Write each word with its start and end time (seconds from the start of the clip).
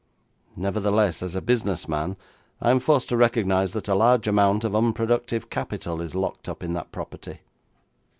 Nevertheless, 0.55 1.21
as 1.21 1.35
a 1.35 1.43
business 1.43 1.87
man, 1.87 2.17
I 2.59 2.71
am 2.71 2.79
forced 2.79 3.07
to 3.09 3.17
recognise 3.17 3.73
that 3.73 3.87
a 3.87 3.93
large 3.93 4.27
amount 4.27 4.63
of 4.63 4.75
unproductive 4.75 5.51
capital 5.51 6.01
is 6.01 6.15
locked 6.15 6.49
up 6.49 6.63
in 6.63 6.73
that 6.73 6.91
property.' 6.91 7.41